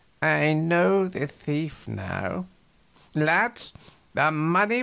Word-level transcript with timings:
"I 0.23 0.53
know 0.53 1.07
the 1.07 1.27
thief 1.27 1.87
now. 1.87 2.47
Lads, 3.13 3.71
the 4.15 4.31
money 4.31 4.39
was 4.39 4.65
stolen." 4.69 4.79